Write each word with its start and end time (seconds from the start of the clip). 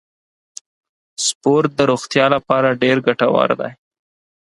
سپورت 1.27 1.71
د 1.79 1.81
روغتیا 1.91 2.25
لپاره 2.35 2.77
ډیر 2.81 2.97
ګټور 3.07 3.49
دی. 3.59 3.71